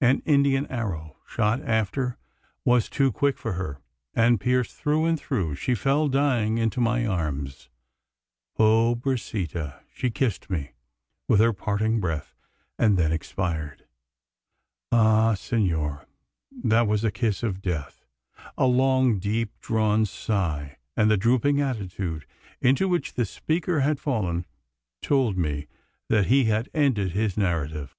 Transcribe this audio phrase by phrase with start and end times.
[0.00, 2.16] An Indian arrow shot after
[2.64, 3.80] was too quick for her;
[4.14, 7.68] and, pierced through and through, she fell dying into my arms.
[8.56, 9.80] Pobrecita!
[9.92, 10.70] She kissed me
[11.26, 12.32] with her parting breath,
[12.78, 13.84] and then expired.
[14.92, 15.34] Ah!
[15.34, 16.06] senor,
[16.62, 18.04] that was a kiss of death!"
[18.56, 22.24] A long deep drawn sigh, and the drooping attitude
[22.60, 24.46] into which the speaker had fallen,
[25.02, 25.66] told me
[26.08, 27.96] that he had ended his narrative.